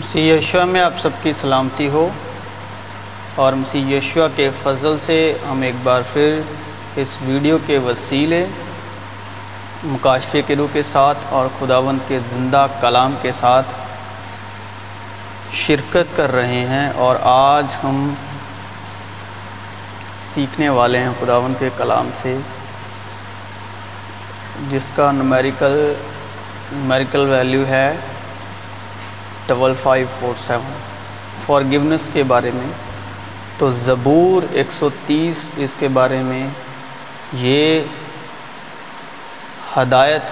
[0.00, 2.08] مسیح یشوا میں آپ سب کی سلامتی ہو
[3.34, 6.40] اور مسیح یشوا کے فضل سے ہم ایک بار پھر
[6.96, 8.46] اس ویڈیو کے وسیلے
[9.84, 13.66] مکاشفے کے روح کے ساتھ اور خداوند کے زندہ کلام کے ساتھ
[15.52, 18.14] شرکت کر رہے ہیں اور آج ہم
[20.34, 22.36] سیکھنے والے ہیں خداوند کے کلام سے،
[24.70, 25.92] جس کا نمیریکل
[26.72, 27.96] نمیریکل ویلیو ہے
[29.50, 30.72] double five four seven
[31.46, 32.70] four گونیس کے بارے میں
[33.58, 36.46] تو زبور ایک سو تیس اس کے بارے میں
[37.32, 37.82] یہ
[39.76, 40.30] ہدایت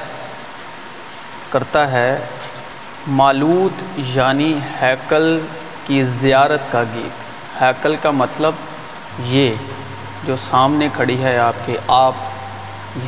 [1.52, 2.18] کرتا ہے
[3.18, 3.82] مالوت
[4.14, 5.27] یعنی ہیکل
[5.86, 7.60] کی زیارت کا گیت.
[7.60, 8.55] ہیکل کا مطلب
[9.24, 9.55] یہ
[10.24, 12.14] جو سامنے کھڑی ہے آپ کے آپ.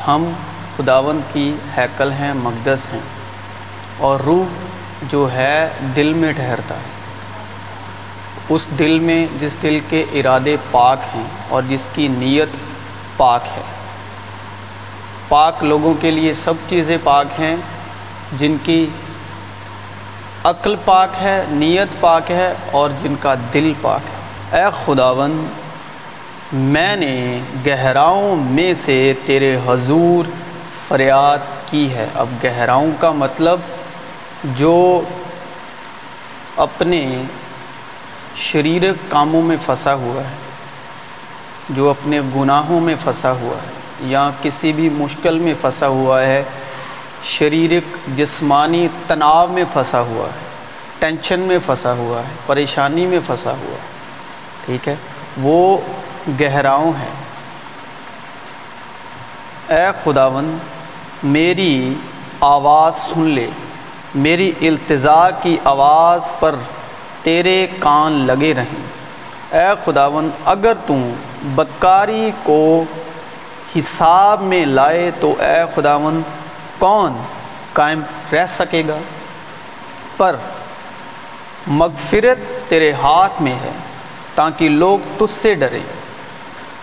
[0.06, 0.30] ہم
[0.76, 3.00] خداون کی ہیکل ہیں، مقدس ہیں
[3.98, 4.69] اور روح
[5.02, 7.00] جو ہے دل میں ٹھہرتا ہے۔
[8.48, 12.48] اس دل میں جس دل کے ارادے پاک ہیں اور جس کی نیت
[13.16, 13.62] پاک ہے۔
[15.28, 17.56] پاک لوگوں کے لیے سب چیزیں پاک ہیں،
[18.32, 18.88] جن کی
[20.44, 24.20] عقل پاک ہے، نیت پاک ہے اور جن کا دل پاک ہے۔
[24.58, 25.46] اے خداون
[26.52, 30.30] میں نے گہراؤں میں سے تیرے حضور
[30.88, 33.60] فریاد کی ہے۔ اب گہراؤں کا مطلب
[34.44, 35.02] جو
[36.56, 37.22] اپنے
[38.36, 40.36] شریرک کاموں میں پھنسا ہوا ہے،
[41.70, 46.42] جو اپنے گناہوں میں پھنسا ہوا ہے، یا کسی بھی مشکل میں پھنسا ہوا ہے،
[47.24, 50.48] شریرک جسمانی تناؤ میں پھنسا ہوا ہے،
[50.98, 53.88] ٹینشن میں پھنسا ہوا ہے، پریشانی میں پھنسا ہوا ہے،
[54.66, 54.94] ٹھیک ہے؟
[55.42, 55.78] وہ
[56.40, 57.12] گہراؤں ہے
[59.74, 60.58] اے خداون
[61.22, 61.94] میری
[62.40, 63.50] آواز سن لے۔
[64.14, 66.54] میری التضاء کی آواز پر
[67.22, 69.00] تیرے کان لگے رہیں۔
[69.50, 71.12] اے خداون، اگر تم
[71.42, 72.84] بدکاری کو
[73.78, 76.22] حساب میں لائے تو اے خداون،
[76.78, 77.22] کون
[77.72, 78.96] قائم رہ سکے گا؟
[80.16, 80.36] پر
[81.66, 83.72] مغفرت تیرے ہاتھ میں ہے
[84.34, 85.92] تاکہ لوگ تجھ سے ڈریں۔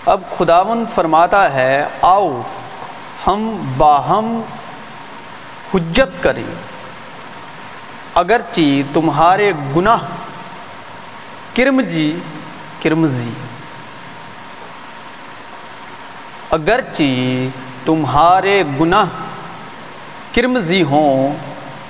[0.06, 2.42] اب خداون فرماتا ہے، آؤ
[3.28, 4.42] ہم باہم
[5.74, 6.77] حجت کریں۔
[8.18, 8.62] اگرچہ
[8.94, 9.98] تمہارے گناہ
[11.56, 12.20] کرمجی،
[12.82, 13.30] کرمزی۔
[16.52, 17.04] اگرچہ
[17.86, 19.06] تمہارے گناہ
[20.36, 21.36] کرمزی ہوں،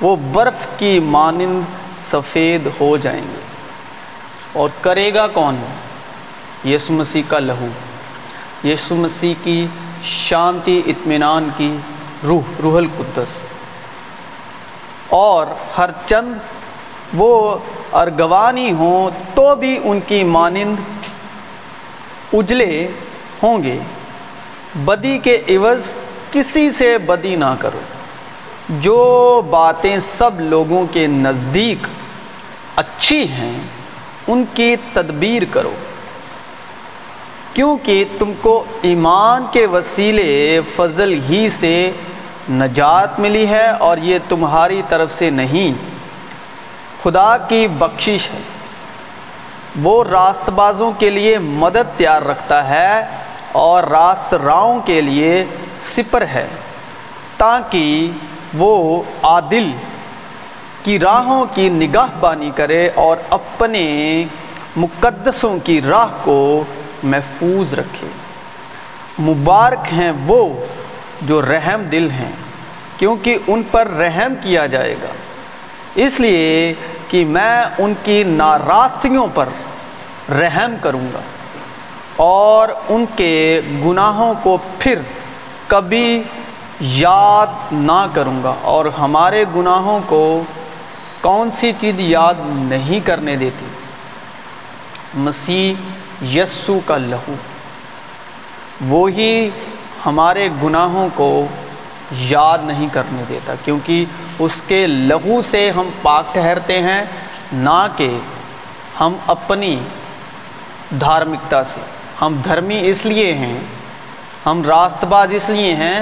[0.01, 1.61] وہ برف کی مانند
[1.97, 3.41] سفید ہو جائیں گے۔
[4.53, 5.55] اور کرے گا کون؟
[6.67, 7.67] یسو مسیح کا لہو۔
[8.67, 9.67] یسو مسیح کی
[10.03, 11.77] شانتی، اطمینان کی
[12.23, 13.46] روح روح القدس۔
[15.09, 15.47] اور
[15.77, 16.33] ہر چند
[17.13, 17.57] وہ
[17.93, 20.75] ارگوانی ہوں تو بھی ان کی مانند
[22.33, 22.87] اجلے
[23.43, 23.79] ہوں گے۔
[24.75, 25.93] بدی کے عوض
[26.31, 27.79] کسی سے بدی نہ کرو۔
[28.69, 31.87] جو باتیں سب لوگوں کے نزدیک
[32.75, 33.59] اچھی ہیں،
[34.27, 35.73] ان کی تدبیر کرو۔
[37.53, 41.91] کیونکہ تم کو ایمان کے وسیلے فضل ہی سے
[42.49, 45.73] نجات ملی ہے اور یہ تمہاری طرف سے نہیں۔
[47.03, 48.41] خدا کی بخشش ہے۔
[49.81, 53.05] وہ راست بازوں کے لیے مدد تیار رکھتا ہے
[53.51, 55.45] اور راست راؤں کے لیے
[55.81, 56.47] سپر ہے،
[57.37, 58.11] تاکہ
[58.57, 59.71] وہ عادل
[60.83, 64.25] کی راہوں کی نگاہ بانی کرے اور اپنے
[64.75, 66.63] مقدسوں کی راہ کو
[67.03, 68.07] محفوظ رکھے۔
[69.19, 70.65] مبارک ہیں وہ
[71.21, 72.31] جو رحم دل ہیں،
[72.97, 75.07] کیونکہ ان پر رحم کیا جائے گا۔
[75.95, 76.73] اس لیے
[77.07, 79.49] کہ میں ان کی ناراستگیوں پر
[80.31, 81.19] رحم کروں گا
[82.15, 84.99] اور ان کے گناہوں کو پھر
[85.67, 86.23] کبھی
[86.79, 90.43] یاد نہ کروں گا۔ اور ہمارے گناہوں کو
[91.21, 93.65] کون سی چیز یاد نہیں کرنے دیتی؟
[95.13, 95.73] مسیح
[96.41, 97.33] یسو کا لہو۔
[98.87, 99.49] وہی
[100.07, 101.29] ہمارے گناہوں کو
[102.19, 104.05] یاد نہیں کرنے دیتا، کیونکہ
[104.39, 107.03] اس کے لہو سے ہم پاک ٹھہرتے ہیں،
[107.53, 108.09] نہ کہ
[108.99, 109.75] ہم اپنی
[110.99, 111.81] دھارمکتا سے۔
[112.21, 113.59] ہم دھرمی اس لیے ہیں،
[114.45, 115.99] ہم راست باز اس لیے ہیں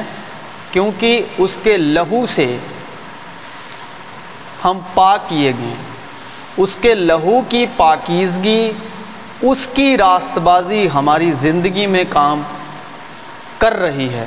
[0.71, 2.45] کیونکہ اس کے لہو سے
[4.65, 5.73] ہم پاک کیے گئے
[6.57, 8.71] اس کے لہو کی پاکیزگی،
[9.41, 12.41] اس کی راست بازی ہماری زندگی میں کام
[13.57, 14.25] کر رہی ہے۔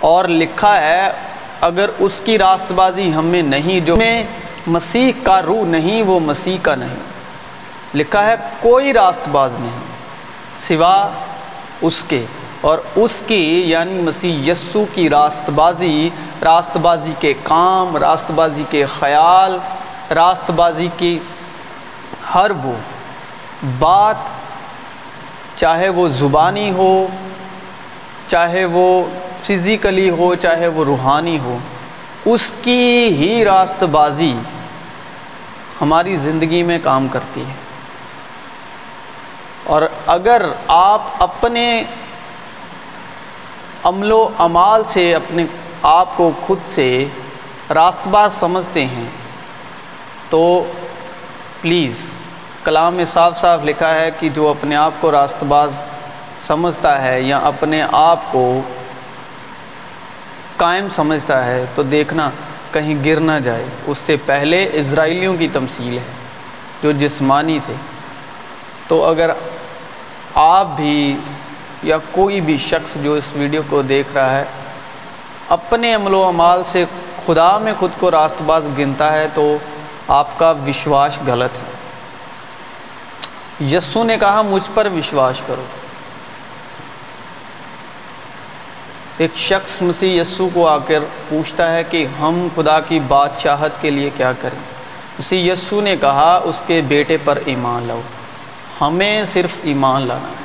[0.00, 1.12] اور لکھا ہے،
[1.60, 4.24] اگر اس کی راست بازی ہمیں نہیں، جو میں
[4.66, 6.96] مسیح کا روح نہیں، وہ مسیح کا نہیں۔
[7.94, 9.78] لکھا ہے، کوئی راست باز نہیں،
[10.68, 11.08] سوا
[11.82, 12.24] اس کے۔
[12.60, 16.10] اور اس کی یعنی مسیح یسو کی راست بازی
[16.44, 19.58] راست بازی کے کام راست بازی کے خیال
[20.14, 21.18] راست بازی کی
[22.34, 22.72] ہر وہ
[23.78, 24.14] بات
[25.60, 27.06] چاہے وہ زبانی ہو،
[28.28, 29.04] چاہے وہ
[29.42, 31.58] فزیکلی ہو، چاہے وہ روحانی ہو،
[32.24, 34.36] اس کی ہی راست بازی
[35.80, 37.54] ہماری زندگی میں کام کرتی ہے۔
[39.64, 41.84] اور اگر آپ اپنے
[43.84, 45.44] عمل و اعمال سے، اپنے
[45.82, 47.04] آپ کو خود سے
[47.74, 49.08] راست باز سمجھتے ہیں،
[50.28, 50.72] تو
[51.60, 51.94] پلیز
[52.64, 55.70] کلام میں صاف صاف لکھا ہے کہ جو اپنے آپ کو راست باز
[56.46, 58.60] سمجھتا ہے یا اپنے آپ کو
[60.56, 62.30] قائم سمجھتا ہے تو دیکھنا
[62.72, 66.12] کہیں گر نہ جائے۔ اس سے پہلے اسرائیلیوں کی تمثیل ہے
[66.82, 67.74] جو جسمانی تھے۔
[68.88, 69.30] تو اگر
[70.34, 71.16] آپ بھی
[71.82, 74.44] یا کوئی بھی شخص جو اس ویڈیو کو دیکھ رہا ہے
[75.48, 76.84] اپنے عمل و اعمال سے
[77.26, 79.56] خدا میں خود کو راست باز گنتا ہے تو
[80.08, 81.67] آپ کا وشواس غلط ہے۔
[83.60, 85.62] یسو نے کہا، مجھ پر وشواس کرو۔
[89.18, 93.90] ایک شخص مسیح یسو کو آ کر پوچھتا ہے کہ ہم خدا کی بادشاہت کے
[93.90, 94.58] لیے کیا کریں۔
[95.18, 98.00] مسیح یسو نے کہا، اس کے بیٹے پر ایمان لاؤ۔
[98.80, 100.44] ہمیں صرف ایمان لانا ہے۔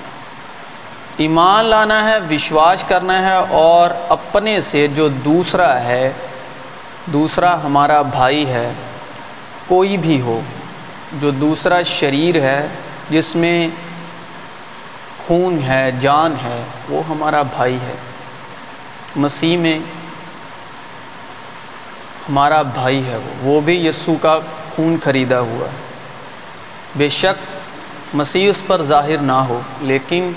[1.18, 6.12] ایمان لانا ہے، وشواس کرنا ہے اور اپنے سے جو دوسرا ہے،
[7.06, 8.72] دوسرا ہمارا بھائی ہے،
[9.68, 10.42] کوئی بھی ہو،
[11.14, 12.68] جو دوسرا شریر ہے
[13.10, 13.68] جس میں
[15.28, 17.96] خون ہے، جان ہے، وہ ہمارا بھائی ہے۔
[19.16, 19.80] مسیح میں
[22.30, 24.40] ہمارا بھائی ہے وہ۔ وہ بھی یسوع کا
[24.76, 25.78] خون خریدا ہوا۔ ہے
[26.96, 27.58] بے شک
[28.16, 30.32] مسیح اس پر ظاہر نہ ہو، لیکن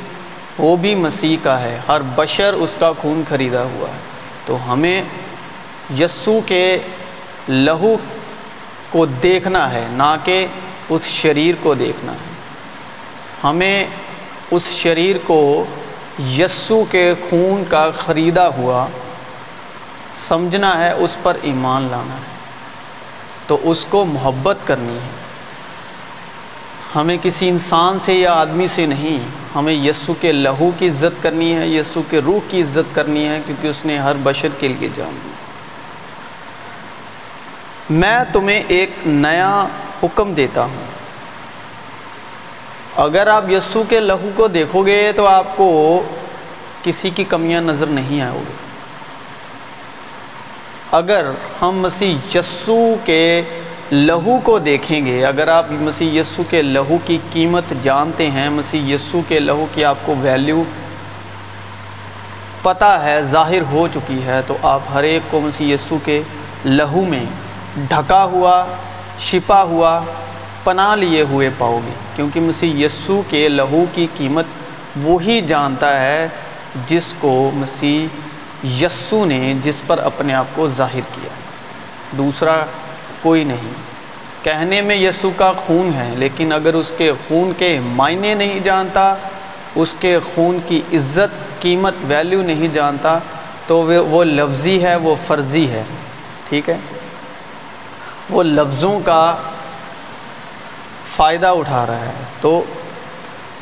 [0.58, 3.98] وہ بھی مسیح کا ہے۔ ہر بشر اس کا خون خریدا ہوا ہے۔
[4.46, 5.02] تو ہمیں
[5.98, 6.78] یسوع کے
[7.48, 7.96] لہو
[8.90, 10.46] کو دیکھنا ہے، نہ کہ
[10.88, 12.35] اس شریر کو دیکھنا ہے۔
[13.44, 13.84] ہمیں
[14.50, 15.64] اس شریر کو
[16.38, 18.86] یسو کے خون کا خریدا ہوا
[20.28, 22.36] سمجھنا ہے، اس پر ایمان لانا ہے۔
[23.46, 25.26] تو اس کو محبت کرنی ہے۔
[26.94, 29.18] ہمیں کسی انسان سے یا آدمی سے نہیں،
[29.54, 33.40] ہمیں یسو کے لہو کی عزت کرنی ہے، یسو کے روح کی عزت کرنی ہے،
[33.46, 35.30] کیونکہ اس نے ہر بشر کے لیے جان دی۔
[37.90, 39.66] میں تمہیں ایک نیا
[40.02, 40.95] حکم دیتا ہوں۔
[43.04, 45.66] اگر آپ یسو کے لہو کو دیکھو گے تو آپ کو
[46.82, 48.54] کسی کی کمیاں نظر نہیں آؤ گے
[50.96, 53.42] اگر ہم مسیح یسو کے
[53.92, 58.94] لہو کو دیکھیں گے، اگر آپ مسیح یسو کے لہو کی قیمت جانتے ہیں، مسیح
[58.94, 60.62] یسو کے لہو کی آپ کو ویلیو
[62.62, 66.20] پتہ ہے، ظاہر ہو چکی ہے، تو آپ ہر ایک کو مسیح یسو کے
[66.64, 67.24] لہو میں
[67.88, 68.64] ڈھکا ہوا
[69.20, 70.00] شپا ہوا
[70.66, 74.44] پناہ لیے ہوئے پاؤ گے۔ کیونکہ مسیح یسو کے لہو کی قیمت
[75.02, 76.28] وہی جانتا ہے
[76.86, 78.06] جس کو مسیح
[78.68, 81.28] یسو نے جس پر اپنے آپ کو ظاہر کیا۔
[82.18, 82.64] دوسرا،
[83.22, 83.72] کوئی نہیں۔
[84.42, 89.14] کہنے میں یسو کا خون ہے، لیکن اگر اس کے خون کے معنی نہیں جانتا،
[89.74, 93.18] اس کے خون کی عزت، قیمت ویلیو نہیں جانتا،
[93.66, 95.82] تو وہ لفظی ہے، وہ فرضی ہے۔
[96.48, 96.76] ٹھیک ہے؟
[98.30, 99.36] وہ لفظوں کا
[101.16, 102.64] فائدہ اٹھا رہا ہے۔ تو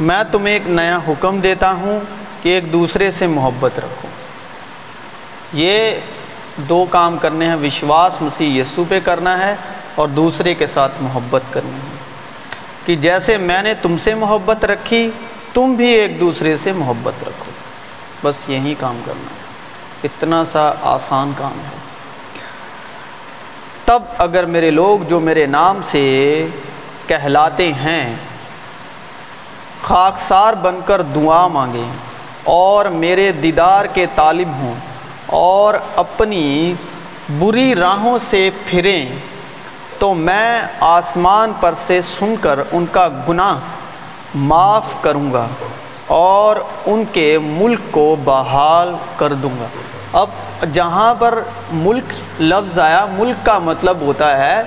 [0.00, 2.00] میں تمہیں ایک نیا حکم دیتا ہوں
[2.42, 4.08] کہ ایک دوسرے سے محبت رکھو۔
[5.52, 5.90] یہ
[6.56, 9.56] دو کام کرنے ہیں، وشواس مسیح یسو پہ کرنا ہے
[9.94, 11.96] اور دوسرے کے ساتھ محبت کرنی ہے۔
[12.86, 15.10] کہ جیسے میں نے تم سے محبت رکھی،
[15.54, 17.52] تم بھی ایک دوسرے سے محبت رکھو۔
[18.22, 19.44] بس یہی کام کرنا ہے۔
[20.04, 21.78] اتنا سا آسان کام ہے۔
[23.84, 26.46] تب اگر میرے لوگ جو میرے نام سے
[27.06, 28.14] کہلاتے ہیں۔
[29.82, 31.88] خاکسار بن کر دعا مانگیں
[32.44, 34.74] اور میرے دیدار کے طالب ہوں
[35.26, 36.74] اور اپنی
[37.38, 39.06] بری راہوں سے پھریں
[39.98, 43.58] تو میں آسمان پر سے سن کر ان کا گناہ
[44.34, 45.46] معاف کروں گا
[46.06, 49.66] اور ان کے ملک کو بحال کر دوں گا۔
[50.12, 50.28] اب
[50.72, 51.38] جہاں پر
[51.72, 54.62] ملک لفظ آیا، ملک کا مطلب ہوتا ہے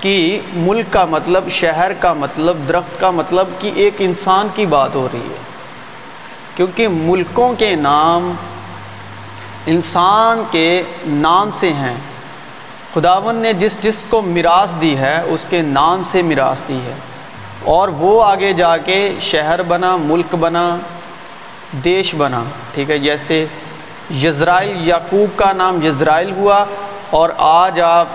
[0.00, 4.94] کہ ملک کا مطلب شہر کا مطلب درخت کا مطلب کہ ایک انسان کی بات
[4.94, 5.38] ہو رہی ہے۔
[6.56, 8.32] کیونکہ ملکوں کے نام
[9.66, 11.96] انسان کے نام سے ہیں۔
[12.94, 16.94] خداون نے جس جس کو میراث دی ہے، اس کے نام سے میراث دی ہے۔
[17.64, 20.76] اور وہ آگے جا کے شہر بنا، ملک بنا،
[21.84, 22.42] دیش بنا،
[22.74, 23.46] ٹھیک ہے، جیسے
[24.10, 26.64] یزرائیل یعقوب کا نام یزرائیل ہوا
[27.10, 28.06] اور آج آپ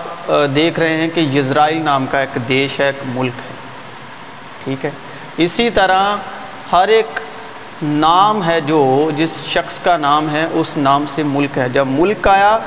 [0.54, 3.54] دیکھ رہے ہیں کہ یزرائیل نام کا ایک دیش ہے، ایک ملک ہے۔
[4.64, 4.90] ٹھیک ہے؟
[5.36, 6.16] اسی طرح
[6.72, 7.20] ہر ایک
[7.82, 12.28] نام ہے جو، جس شخص کا نام ہے، اس نام سے ملک ہے۔ جب ملک
[12.28, 12.58] آیا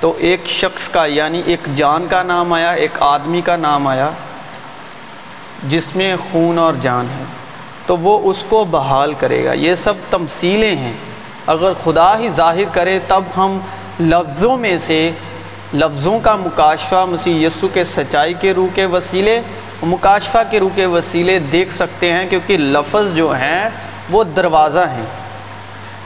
[0.00, 4.10] تو ایک شخص کا یعنی ایک جان کا نام آیا، ایک آدمی کا نام آیا،
[5.68, 7.24] جس میں خون اور جان ہے۔
[7.86, 10.92] تو وہ اس کو بحال کرے گا۔ یہ سب تمثیلیں ہیں۔
[11.46, 13.58] اگر خدا ہی ظاہر کرے، تب ہم
[14.00, 15.10] لفظوں میں سے
[15.74, 19.40] لفظوں کا مکاشفہ مسیح یسو کے سچائی کے روح کے وسیلے،
[19.82, 23.68] مکاشفہ کے روح کے وسیلے دیکھ سکتے ہیں کیونکہ لفظ جو ہیں
[24.10, 25.06] وہ دروازہ ہیں۔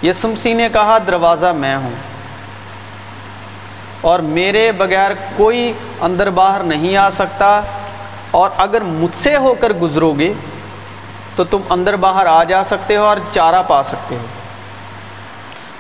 [0.03, 1.91] یسو مسیح نے کہا، دروازہ میں ہوں۔
[4.01, 7.61] اور میرے بغیر کوئی اندر باہر نہیں آ سکتا۔
[8.31, 10.33] اور اگر مجھ سے ہو کر گزرو گے
[11.37, 14.27] تو تم اندر باہر آ جا سکتے ہو اور چارہ پا سکتے ہو۔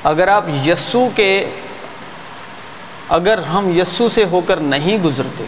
[0.04, 1.50] اگر آپ یسو کے
[3.08, 5.44] اگر ہم یسو سے ہو کر نہیں گزرتے،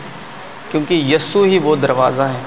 [0.70, 2.42] کیونکہ یسو ہی وہ دروازہ ہے،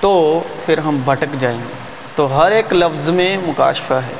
[0.00, 1.72] تو پھر ہم بھٹک جائیں گے۔
[2.14, 4.14] تو ہر ایک لفظ میں مکاشفہ ہے۔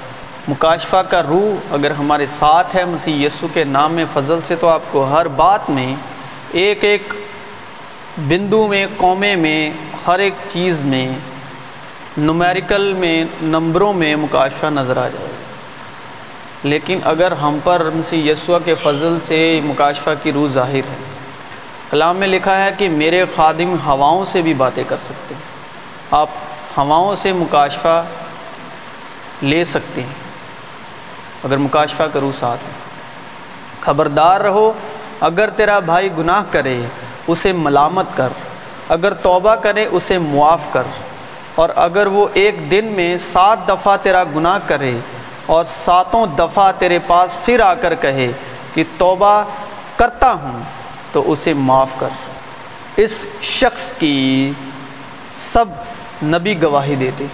[0.48, 4.68] مکاشفہ کا روح اگر ہمارے ساتھ ہے مسیح یسو کے نام میں فضل سے، تو
[4.68, 5.94] آپ کو ہر بات میں،
[6.50, 7.12] ایک ایک
[8.28, 9.70] بندو میں قومے میں،
[10.06, 11.08] ہر ایک چیز میں
[12.18, 15.39] نمیریکل میں، نمبروں میں مکاشفہ نظر آ جائے گا۔
[16.62, 20.96] لیکن اگر ہم پر مسیح یسوع کے فضل سے مکاشفہ کی روح ظاہر ہے۔
[21.90, 25.42] کلام میں لکھا ہے کہ میرے خادم ہواؤں سے بھی باتیں کر سکتے ہیں۔
[26.10, 26.28] آپ
[26.76, 28.04] ہواؤں سے مکاشفہ
[29.42, 30.14] لے سکتے ہیں۔
[31.44, 32.70] اگر مکاشفہ کا روح ساتھ ہے۔
[33.80, 34.72] خبردار رہو،
[35.20, 36.80] اگر تیرا بھائی گناہ کرے،
[37.26, 38.28] اسے ملامت کر۔
[38.88, 40.82] اگر توبہ کرے، اسے معاف کر۔
[41.54, 44.92] اور اگر وہ ایک دن میں سات دفعہ تیرا گناہ کرے
[45.50, 48.30] اور ساتوں دفعہ تیرے پاس پھر آ کر کہے
[48.74, 49.42] کہ توبہ
[49.96, 50.62] کرتا ہوں،
[51.12, 52.08] تو اسے معاف کر۔
[52.96, 54.52] اس شخص کی
[55.34, 55.64] سب
[56.22, 57.26] نبی گواہی دیتے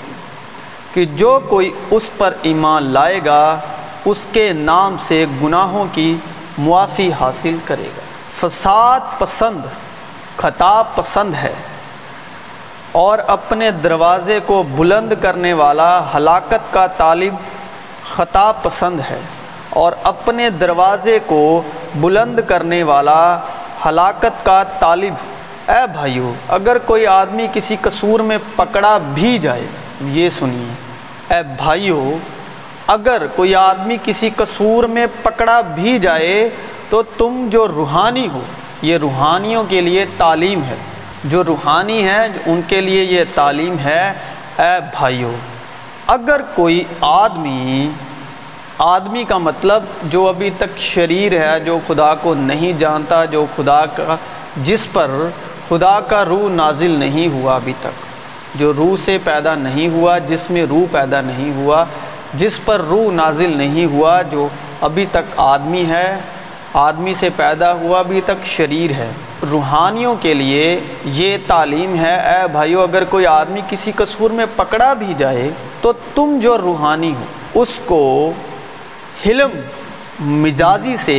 [0.92, 3.58] کہ جو کوئی اس پر ایمان لائے گا،
[4.04, 6.16] اس کے نام سے گناہوں کی
[6.58, 8.04] معافی حاصل کرے گا۔
[8.40, 9.64] فساد پسند،
[10.36, 11.54] خطاب پسند ہے
[12.92, 17.34] اور اپنے دروازے کو بلند کرنے والا ہلاکت کا طالب
[18.14, 19.20] خطاب پسند ہے
[19.70, 21.62] اور اپنے دروازے کو
[21.94, 23.38] بلند کرنے والا
[23.86, 25.14] ہلاکت کا طالب۔
[25.70, 29.66] اے بھائیو، اگر کوئی آدمی کسی قصور میں پکڑا بھی جائے،
[30.00, 30.72] یہ سنیے۔
[31.34, 32.16] اے بھائیو،
[32.86, 36.50] اگر کوئی آدمی کسی قصور میں پکڑا بھی جائے،
[36.90, 38.40] تو تم جو روحانی ہو،
[38.82, 40.74] یہ روحانیوں کے لیے تعلیم ہے۔
[41.24, 44.12] جو روحانی ہے ان کے لیے یہ تعلیم ہے۔
[44.58, 45.36] اے بھائیو
[46.06, 47.90] اگر کوئی آدمی
[48.78, 53.86] آدمی کا مطلب جو ابھی تک شریر ہے، جو خدا کو نہیں جانتا، جو خدا
[53.86, 54.16] کا،
[54.56, 55.10] جس پر
[55.68, 58.04] خدا کا روح نازل نہیں ہوا ابھی تک،
[58.54, 61.84] جو روح سے پیدا نہیں ہوا، جس میں روح پیدا نہیں ہوا،
[62.34, 64.48] جس پر روح نازل نہیں ہوا، جو
[64.80, 66.20] ابھی تک آدمی ہے،
[66.74, 72.46] آدمی سے پیدا ہوا، ابھی تک شریر ہے۔ روحانیوں کے لیے یہ تعلیم ہے، اے
[72.52, 75.50] بھائیو، اگر کوئی آدمی کسی قصور میں پکڑا بھی جائے
[75.80, 78.32] تو تم جو روحانی ہو، اس کو
[79.26, 79.60] حلم
[80.42, 81.18] مزاجی سے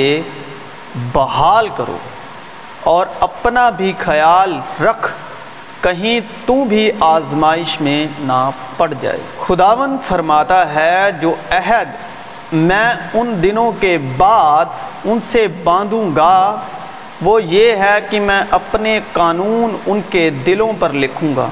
[1.14, 1.98] بحال کرو
[2.84, 5.08] اور اپنا بھی خیال رکھ،
[5.82, 13.34] کہیں تو بھی آزمائش میں نہ پڑ جائے۔ خداون فرماتا ہے، جو عہد میں ان
[13.44, 14.66] دنوں کے بعد
[15.06, 16.62] ان سے باندھوں گا
[17.22, 21.50] وہ یہ ہے کہ میں اپنے قانون ان کے دلوں پر لکھوں گا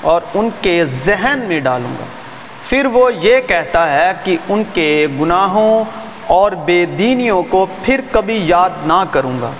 [0.00, 2.04] اور ان کے ذہن میں ڈالوں گا۔
[2.68, 5.84] پھر وہ یہ کہتا ہے کہ ان کے گناہوں
[6.26, 9.50] اور بے دینیوں کو پھر کبھی یاد نہ کروں گا۔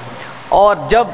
[0.49, 1.04] اور جب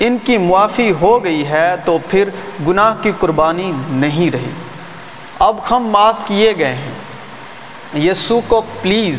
[0.00, 2.28] ان کی معافی ہو گئی ہے تو پھر
[2.68, 4.50] گناہ کی قربانی نہیں رہی۔
[5.38, 6.92] اب ہم معاف کیے گئے ہیں۔
[7.98, 9.18] یسو کو پلیز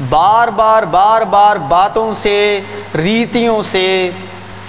[0.00, 2.60] بار بار بار بار باتوں سے،
[2.94, 4.10] ریتیوں سے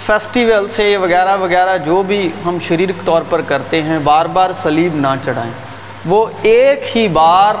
[0.06, 4.94] فیسٹیول سے وغیرہ وغیرہ جو بھی ہم شریرک طور پر کرتے ہیں، بار بار سلیب
[4.94, 5.50] نہ چڑھائیں۔
[6.06, 7.54] وہ ایک ہی بار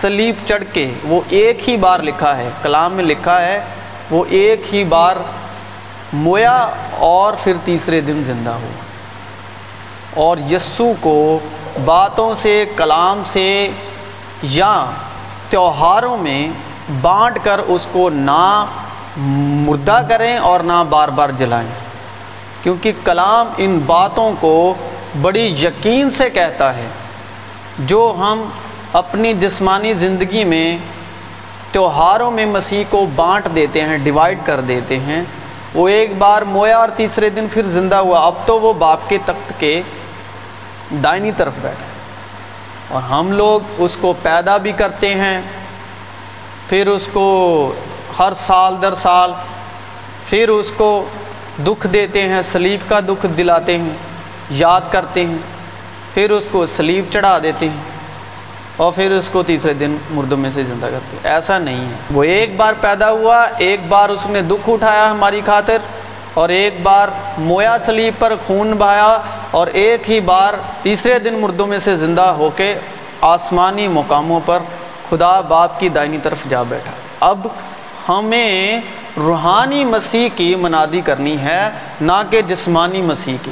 [0.00, 3.60] سلیب چڑھ کے، وہ ایک ہی بار لکھا ہے، کلام میں لکھا ہے،
[4.10, 5.16] وہ ایک ہی بار
[6.12, 6.58] مویا
[6.98, 8.70] اور پھر تیسرے دن زندہ ہو
[10.14, 11.38] اور یسو کو
[11.84, 13.68] باتوں سے، کلام سے
[14.42, 14.90] یا
[15.50, 16.48] تہواروں میں
[17.02, 18.66] بانٹ کر اس کو نہ
[19.16, 21.68] مردہ کریں اور نہ بار بار جلائیں۔
[22.62, 24.74] کیونکہ کلام ان باتوں کو
[25.22, 26.88] بڑی یقین سے کہتا ہے۔
[27.78, 28.44] جو ہم
[28.92, 30.78] اپنی جسمانی زندگی میں
[31.72, 35.22] تہواروں میں مسیح کو بانٹ دیتے ہیں ڈیوائڈ کر دیتے ہیں،
[35.74, 39.18] وہ ایک بار مویا اور تیسرے دن پھر زندہ ہوا۔ اب تو وہ باپ کے
[39.24, 39.82] تخت کے
[41.02, 41.86] دائنی طرف بیٹھا
[42.94, 45.40] اور ہم لوگ اس کو پیدا بھی کرتے ہیں
[46.68, 47.72] پھر اس کو
[48.18, 49.32] ہر سال در سال
[50.28, 51.04] پھر اس کو
[51.66, 53.96] دکھ دیتے ہیں، سلیب کا دکھ دلاتے ہیں،
[54.50, 55.38] یاد کرتے ہیں،
[56.14, 57.82] پھر اس کو سلیب چڑھا دیتے ہیں
[58.76, 61.96] اور پھر اس کو تیسرے دن مردوں میں سے زندہ کرتے ہیں۔ ایسا نہیں ہے۔
[62.14, 65.78] وہ ایک بار پیدا ہوا، ایک بار اس نے دکھ اٹھایا ہماری خاطر
[66.34, 67.08] اور ایک بار
[67.38, 69.18] مویا سلیب پر خون بہایا
[69.50, 72.74] اور ایک ہی بار تیسرے دن مردوں میں سے زندہ ہو کے
[73.20, 74.58] آسمانی مقاموں پر
[75.10, 77.46] خدا باپ کی دائنی طرف جا بیٹھا۔ اب
[78.08, 78.80] ہمیں
[79.16, 81.70] روحانی مسیح کی منادی کرنی ہے،
[82.00, 83.50] نہ کہ جسمانی مسیح کی۔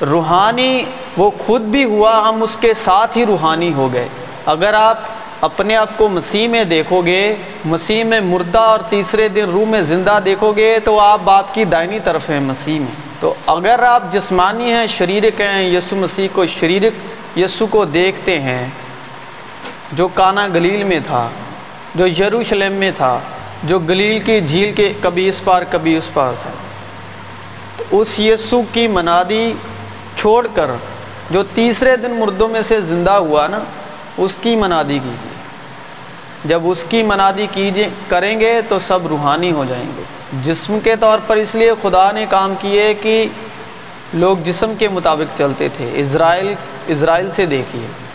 [0.00, 0.84] روحانی
[1.16, 4.08] وہ خود بھی ہوا، ہم اس کے ساتھ ہی روحانی ہو گئے۔
[4.46, 4.98] اگر آپ
[5.40, 9.82] اپنے آپ کو مسیح میں دیکھو گے، مسیح میں مردہ اور تیسرے دن روح میں
[9.82, 14.02] زندہ دیکھو گے، تو آپ باپ کی دائنی طرف ہیں مسیح میں۔ تو اگر آپ
[14.12, 16.92] جسمانی ہیں، شریرک ہیں، یسو مسیح کو شریرک،
[17.38, 18.68] یسو کو دیکھتے ہیں
[19.92, 21.28] جو کانا گلیل میں تھا،
[21.94, 23.18] جو یروشلم میں تھا،
[23.62, 26.50] جو گلیل کی جھیل کے کبھی اس پار کبھی اس پار تھا۔
[27.76, 29.52] تو اس یسو کی منادی
[30.16, 30.70] چھوڑ کر
[31.30, 33.58] جو تیسرے دن مردوں میں سے زندہ ہوا نا،
[34.18, 35.30] اس کی منادی کیجیے۔
[36.44, 40.02] جب اس کی منادی کیجیے، کریں گے تو سب روحانی ہو جائیں گے۔
[40.42, 43.26] جسم کے طور پر اس لیے خدا نے کام کیے کہ
[44.14, 46.54] لوگ جسم کے مطابق چلتے تھے۔ اسرائیل
[46.86, 48.05] اسرائیل سے دیکھیے۔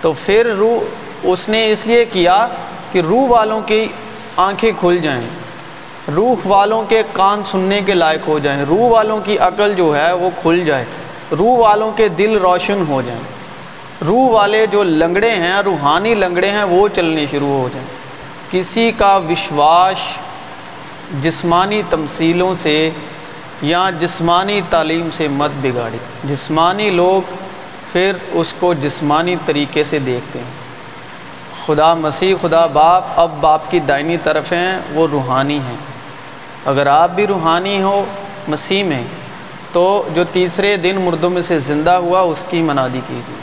[0.00, 0.84] تو پھر روح
[1.22, 2.48] اس نے اس لیے کیا
[2.92, 3.86] کہ روح والوں کی
[4.36, 5.26] آنکھیں کھل جائیں،
[6.16, 10.12] روح والوں کے کان سننے کے لائق ہو جائیں روح والوں کی عقل جو ہے
[10.12, 10.84] وہ کھل جائے
[11.38, 13.20] روح والوں کے دل روشن ہو جائیں۔
[14.04, 17.88] روح والے جو لنگڑے ہیں، روحانی لنگڑے ہیں، وہ چلنے شروع ہو جائیں۔
[18.50, 19.98] کسی کا وشواس
[21.22, 22.90] جسمانی تمثیلوں سے
[23.62, 27.45] یا جسمانی تعلیم سے مت بگاڑی جسمانی لوگ
[27.96, 30.50] پھر اس کو جسمانی طریقے سے دیکھتے ہیں۔
[31.66, 35.76] خدا مسیح، خدا باپ اب باپ کی دائنی طرف ہیں، وہ روحانی ہیں۔
[36.64, 38.04] اگر آپ بھی روحانی ہو
[38.48, 39.04] مسیح میں،
[39.72, 43.40] تو جو تیسرے دن مردوں میں سے زندہ ہوا، اس کی منادی کیجیے۔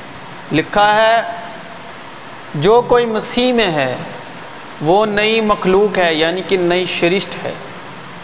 [0.51, 1.21] لکھا ہے،
[2.55, 3.95] جو کوئی مسیح میں ہے،
[4.81, 7.53] وہ نئی مخلوق ہے یعنی کہ نئی شرشت ہے۔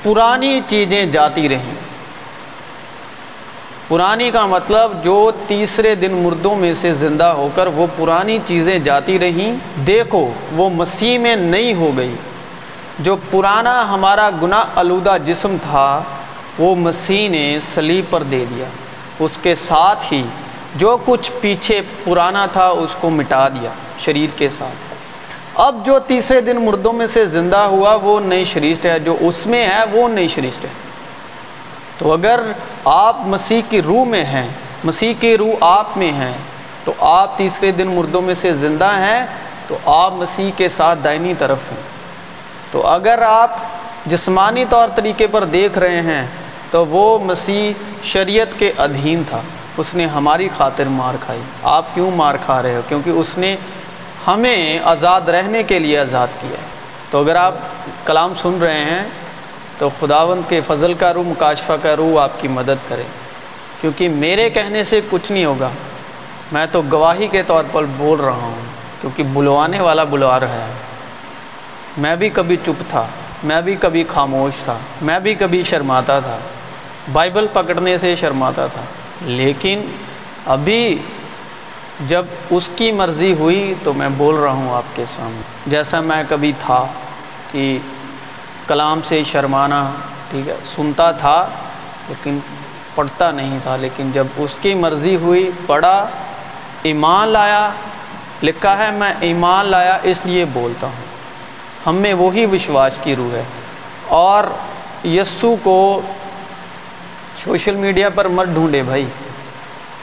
[0.03, 1.88] پرانی چیزیں جاتی رہیں۔
[3.89, 8.79] پرانی کا مطلب جو تیسرے دن مردوں میں سے زندہ ہو کر وہ پرانی چیزیں
[8.79, 9.55] جاتی رہیں،
[9.87, 12.15] دیکھو وہ مسیح میں نئی ہو گئی۔
[12.99, 16.03] جو پرانا ہمارا گناہ آلودہ جسم تھا،
[16.59, 18.65] وہ مسیح نے سلیب پر دے دیا۔
[19.19, 20.23] اس کے ساتھ ہی
[20.75, 24.93] جو کچھ پیچھے پرانا تھا، اس کو مٹا دیا شریر کے ساتھ۔
[25.55, 29.47] اب جو تیسرے دن مردوں میں سے زندہ ہوا، وہ نئی شریشت ہے۔ جو اس
[29.47, 30.88] میں ہے، وہ نئی شریشت ہے۔
[31.99, 32.39] تو اگر
[32.85, 34.47] آپ مسیح کی روح میں ہیں،
[34.83, 36.33] مسیح کی روح آپ میں ہیں،
[36.83, 39.25] تو آپ تیسرے دن مردوں میں سے زندہ ہیں،
[39.67, 41.81] تو آپ مسیح کے ساتھ دائنی طرف ہیں۔
[42.71, 43.57] تو اگر آپ
[44.05, 46.27] جسمانی طور طریقے پر دیکھ رہے ہیں،
[46.71, 49.41] تو وہ مسیح شریعت کے ادھین تھا۔
[49.77, 53.55] اس نے ہماری خاطر مار کھائی۔ آپ کیوں مار کھا رہے ہو؟ کیونکہ اس نے
[54.27, 56.65] ہمیں آزاد رہنے کے لیے آزاد کیا ہے۔
[57.11, 57.53] تو اگر آپ
[58.05, 59.03] کلام سن رہے ہیں
[59.79, 63.03] تو خداوند کے فضل کا روح، مکاشفہ کا روح آپ کی مدد کرے۔
[63.81, 65.69] کیونکہ میرے کہنے سے کچھ نہیں ہوگا۔
[66.51, 68.61] میں تو گواہی کے طور پر بول رہا ہوں،
[69.01, 70.73] کیونکہ بلوانے والا بلوا رہا ہے۔
[71.97, 73.05] میں بھی کبھی چپ تھا،
[73.43, 76.37] میں بھی کبھی خاموش تھا، میں بھی کبھی شرماتا تھا۔
[77.11, 78.81] بائبل پکڑنے سے شرماتا تھا۔
[79.21, 79.81] لیکن
[80.45, 80.97] ابھی
[82.07, 86.23] جب اس کی مرضی ہوئی تو میں بول رہا ہوں آپ کے سامنے۔ جیسا میں
[86.29, 86.87] کبھی تھا
[87.51, 87.77] کہ
[88.69, 89.91] کلام سے شرمانا،
[90.31, 91.47] ٹھیک ہے، سنتا تھا
[92.07, 92.39] لیکن
[92.95, 96.05] پڑھتا نہیں تھا، لیکن جب اس کی مرضی ہوئی، پڑھا،
[96.83, 97.69] ایمان لایا،
[98.43, 101.05] لکھا ہے، میں ایمان لایا، اس لیے بولتا ہوں۔
[101.85, 103.43] ہم میں وہی وشواس کی روح ہے۔
[104.07, 104.43] اور
[105.05, 106.01] یسو کو
[107.43, 109.05] سوشل میڈیا پر مت ڈھونڈے بھائی۔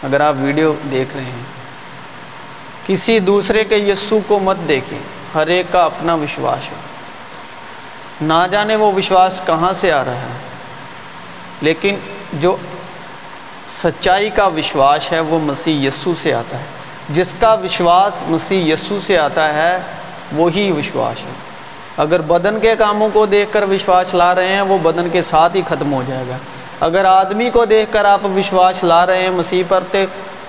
[0.03, 1.43] اگر آپ ویڈیو دیکھ رہے ہیں،
[2.87, 4.99] کسی دوسرے کے یسو کو مت دیکھیں۔
[5.35, 6.96] ہر ایک کا اپنا وشواس ہے۔
[8.21, 10.39] نہ جانے وہ وشواس کہاں سے آ رہا ہے۔
[11.61, 11.97] لیکن
[12.33, 12.57] جو
[13.69, 16.65] سچائی کا وشواس ہے وہ مسیح یسو سے آتا ہے۔
[17.09, 19.79] جس کا وشواس مسیح یسو سے آتا ہے،
[20.33, 21.33] وہی وشواس ہے۔
[21.97, 25.57] اگر بدن کے کاموں کو دیکھ کر وشواس لا رہے ہیں، وہ بدن کے ساتھ
[25.57, 26.37] ہی ختم ہو جائے گا۔
[26.81, 29.99] اگر آدمی کو دیکھ کر آپ وشواس لا رہے ہیں مسیح پر، تو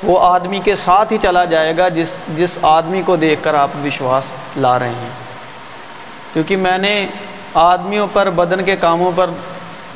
[0.03, 3.69] وہ آدمی کے ساتھ ہی چلا جائے گا، جس جس آدمی کو دیکھ کر آپ
[3.83, 4.23] وشواس
[4.57, 5.09] لا رہے ہیں۔
[6.33, 7.07] کیونکہ میں نے
[7.59, 9.29] آدمیوں پر، بدن کے کاموں پر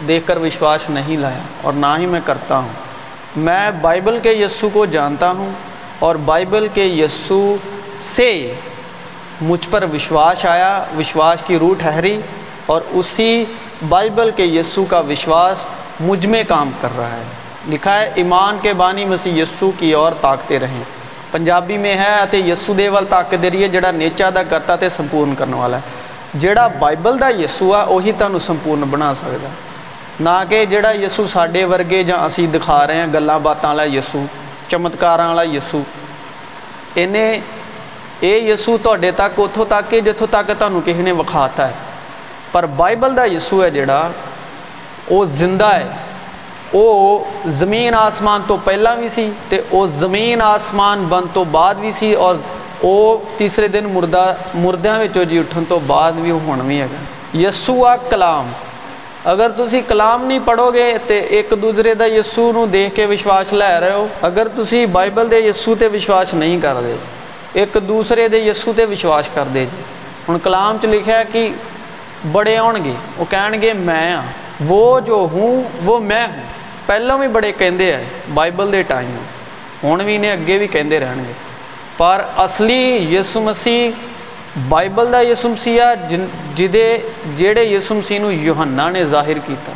[0.08, 2.70] دیکھ کر وشواس نہیں لایا اور نہ ہی میں کرتا ہوں۔
[3.36, 5.52] میں بائبل کے یسو کو جانتا ہوں
[6.00, 7.56] اور بائبل کے یسو
[8.16, 8.54] سے
[9.42, 12.22] مجھ پر وشواس آیا، وشواس کی روح ٹھہری
[12.66, 13.46] اور اسی
[13.90, 15.66] بائبل کے یسو کا وشواس
[16.00, 17.24] مجھ میں کام کر رہا ہے۔
[17.68, 20.84] لکھا ہے، ایمان کے بانی مسیح یسو کی اور طاقتے رہیں۔
[21.32, 24.90] پنجابی میں ہے اتے یسو دے طاقت دے رہی ہے، جڑا نیچا دا کرتا تے
[24.90, 29.30] سمپورن کرنے والا ہے۔ جہاں بائبل کا یسو ہے وہی تمہیں سمپورن بنا سا
[30.20, 34.24] نہ کہ جڑا یسو سڈے ورگے جی دکھا رہے ہیں گلیں باتوں والا یسو
[34.70, 35.82] چمتکار والا یسو
[36.96, 37.16] ان
[38.22, 41.70] یسو تھے تک اتو تک کہ جتوں تک تمہیں کسی نے وکھا تھا
[42.52, 44.08] پر بائبل کا یسو ہے جہاں
[45.10, 45.90] وہ زندہ ہے
[46.74, 47.20] وہ
[47.60, 52.04] زمین آسمان تو پہلے بھی سی تو وہ زمین آسمان بن تو بعد بھی س
[52.84, 56.88] وہ تیسرے دن مردہ مردوں میں جی اٹھنے تو بعد بھی وہ ہوں بھی ہے
[56.92, 58.52] گا یسو آ کلام
[59.26, 63.74] اگر تھی کلام نہیں پڑھو گے تو ایک دوسرے کا یسو نیک کے وشواس لے
[63.82, 66.96] رہو اگر تُسی بائبل کے یسوتے وشواس نہیں کرتے
[67.54, 69.82] ایک دوسرے کے یسوتے وشواس کرتے جی
[70.28, 71.48] ہوں کلام چ لکھا کہ
[72.32, 74.22] بڑے آنگے وہ کہنگے میں ہاں
[74.68, 76.26] وہ جو ہوں وہ میں
[76.86, 79.16] پہلے بھی بڑے کہہ بائبل کے ٹائم
[79.84, 81.34] ہوں بھی ابھی بھی کہیں رہن گے
[81.98, 82.84] پر اصلی
[83.16, 83.92] یسو مسیح
[84.70, 86.26] بائبل دا یسو مسیح آ جن
[86.56, 86.98] جہیں
[87.38, 89.72] جہے یسم سی نوہنا نے ظاہر کیتا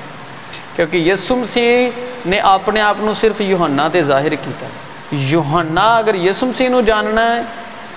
[0.75, 1.89] کیونکہ یسو مسیح
[2.25, 4.67] نے اپنے آپ صرف یوہانا تو ظاہر کیتا
[5.12, 7.41] یوہانا اگر یسم سی جاننا ہے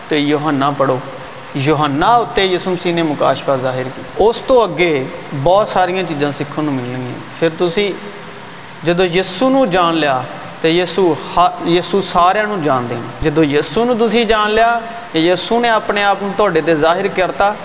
[0.09, 0.97] تو یوہانا پڑھو
[1.57, 4.93] یوہانا اتنے یسو مسیح نے مقاشپ ظاہر کی اس تو اگے
[5.43, 7.93] بہت سارا چیزاں سیکھوں ملنگیاں پھر تھی
[8.85, 10.21] جدو یسو نو جان لیا
[10.64, 11.16] ਤੇ ਯਿਸੂ
[11.68, 14.82] ਯਿਸੂ ਸਾਰਿਆਂ ਨੂੰ ਜਾਣਦੇ ਨੇ ਜਦੋਂ ਯਿਸੂ ਨੂੰ ਤੁਸੀਂ ਜਾਣ ਲਿਆ
[15.14, 17.56] ਤੇ ਯਿਸੂ ਨੇ ਆਪਣੇ ਆਪ ਨੂੰ ਤੁਹਾਡੇ ਤੇ ਜ਼ਾਹਿਰ ਕਰਤਾ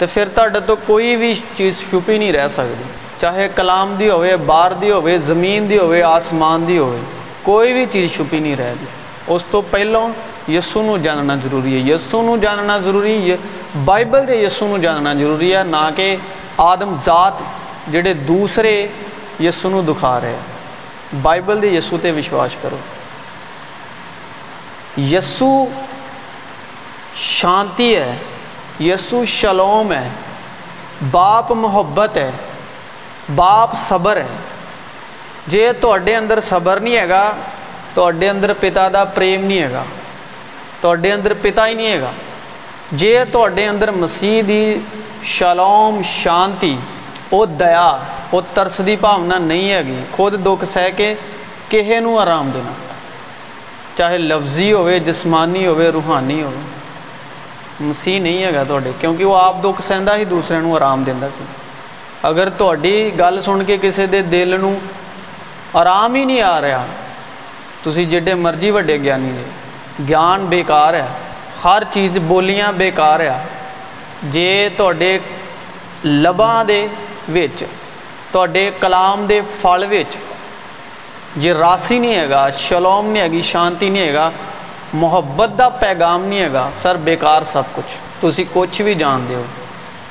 [0.00, 2.84] ਤੇ ਫਿਰ ਤੁਹਾਡੇ ਤੋਂ ਕੋਈ ਵੀ ਚੀਜ਼ ਛੁਪੀ ਨਹੀਂ ਰਹਿ ਸਕਦੀ
[3.20, 7.00] ਚਾਹੇ ਕਲਾਮ ਦੀ ਹੋਵੇ ਬਾਹਰ ਦੀ ਹੋਵੇ ਜ਼ਮੀਨ ਦੀ ਹੋਵੇ ਆਸਮਾਨ ਦੀ ਹੋਵੇ
[7.44, 8.86] ਕੋਈ ਵੀ ਚੀਜ਼ ਛੁਪੀ ਨਹੀਂ ਰਹਦੀ
[9.28, 10.08] ਉਸ ਤੋਂ ਪਹਿਲਾਂ
[10.50, 13.38] ਯਿਸੂ ਨੂੰ ਜਾਣਨਾ ਜ਼ਰੂਰੀ ਹੈ ਯਿਸੂ ਨੂੰ ਜਾਣਨਾ ਜ਼ਰੂਰੀ ਹੈ
[13.76, 16.16] ਬਾਈਬਲ ਦੇ ਯਿਸੂ ਨੂੰ ਜਾਣਨਾ ਜ਼ਰੂਰੀ ਹੈ ਨਾ ਕਿ
[16.60, 17.42] ਆਦਮ ਜ਼ਾਤ
[17.88, 18.76] ਜਿਹੜੇ ਦੂਸਰੇ
[19.40, 20.36] ਯਿਸੂ ਨੂੰ ਦਿਖਾ ਰਹੇ
[21.21, 22.77] بائبل یسو پہ وشواس کرو۔
[25.11, 25.53] یسو
[27.21, 28.15] شانتی ہے،
[28.79, 30.07] یسو شلوم ہے،
[31.11, 32.29] باپ محبت ہے،
[33.35, 34.35] باپ صبر ہے۔
[35.47, 37.23] جی تھوڑے اندر صبر نہیں ہے گا
[37.95, 39.83] تے اندر پتا پریم نہیں ہے گا
[40.81, 42.11] تے اندر پتا ہی نہیں ہے گا
[42.91, 44.63] جی تھوڑے اندر مسیح ہی
[45.37, 46.75] شلوم شانتی
[47.31, 47.97] وہ دیا
[48.31, 51.13] وہ ترس کی بھاؤنا نہیں ہے گی خود دکھ سہ کے
[51.69, 52.71] کھے نو آرام دینا
[53.95, 56.51] چاہے لفظی ہو جسمانی ہو روحانی ہو
[58.05, 63.11] نہیں ہے گا تک وہ آپ دکھ سہدا ہی دوسرے آرام دینا سر اگر تھی
[63.19, 64.73] گل سن کے کسی دل کو
[65.73, 66.85] آرام ہی نہیں آ رہا
[67.83, 69.43] تو جی مرضی وڈے گی
[70.07, 71.05] گیان بےکار ہے
[71.63, 73.33] ہر چیز بولیاں بےکار ہے
[74.31, 76.87] جی تباں کے
[77.27, 77.63] ویچ
[78.31, 80.17] تو اڈے کلام دے فال ویچ
[81.35, 84.29] فل راسی نہیں ہے گا شلوم نہیں ہے گی شانتی نہیں ہے گا
[84.93, 89.35] محبت دا پیغام نہیں ہے گا سر بیکار سب کچھ تھی کچھ بھی جان دے
[89.35, 89.43] ہو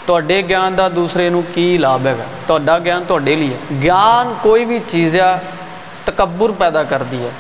[0.06, 3.56] تو اڈے گیان دا دوسرے کی لاب ہے گا تو اڈا گیان تا گیانڈے لیے
[3.82, 5.34] گیان کوئی بھی چیز ہے
[6.04, 7.30] تکبر پیدا کر دی ہے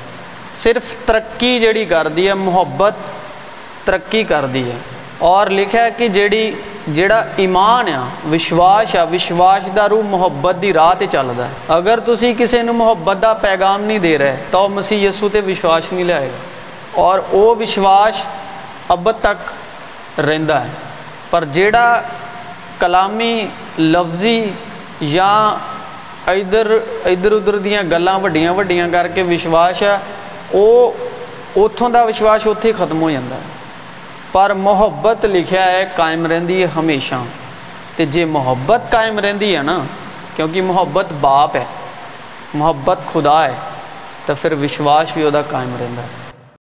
[0.62, 2.94] صرف ترقی جڑی کر دی ہے محبت
[3.84, 4.76] ترقی کر دی ہے
[5.18, 6.54] اور لکھا ہے کہ جیڑی
[6.94, 12.62] جہاں ایمان آشواس آشواس دا روح محبت دی راہ چل رہا ہے۔ اگر تسی کسی
[12.62, 16.36] نو محبت دا پیغام نہیں دے رہے، تو مسیح یسو تے وشواس نہیں لائے گا۔
[17.00, 18.14] اور او وشواس
[18.88, 19.50] اب تک
[20.20, 20.70] رہندا ہے۔
[21.30, 22.00] پر را
[22.78, 23.46] کلامی
[23.78, 24.50] لفظی
[25.00, 25.54] یا
[26.26, 29.96] ادھر ادھر ادھر دیا گلیں وڈیا وڈیاں کر کے وشواس ہے،
[30.50, 30.90] او
[31.56, 33.57] اتوں دا وشواس اتیں ختم ہو جاتا ہے۔
[34.32, 36.40] پر محبت لکھا ہے، قائم رہ
[36.76, 37.14] ممیشہ
[37.98, 39.78] جب محبت قائم رہتی ہے نا،
[40.36, 41.64] کیونکہ محبت باپ ہے،
[42.54, 43.54] محبت خدا ہے
[44.26, 46.27] تو پھر وشواس بھی وہ قائم رہرا ہے۔